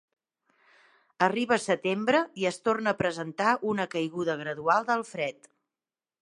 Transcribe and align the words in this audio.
Arriba 1.25 1.59
setembre, 1.65 2.21
i 2.43 2.47
es 2.51 2.57
torna 2.69 2.95
a 2.95 2.99
presentar 3.03 3.53
una 3.73 3.87
caiguda 3.93 4.39
gradual 4.41 4.89
del 4.89 5.07
fred. 5.13 5.49